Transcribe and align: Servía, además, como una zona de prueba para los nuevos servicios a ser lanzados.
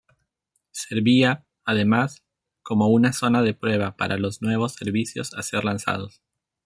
Servía, 0.71 1.45
además, 1.63 2.23
como 2.63 2.87
una 2.87 3.13
zona 3.13 3.43
de 3.43 3.53
prueba 3.53 3.97
para 3.97 4.17
los 4.17 4.41
nuevos 4.41 4.73
servicios 4.73 5.35
a 5.35 5.43
ser 5.43 5.63
lanzados. 5.63 6.23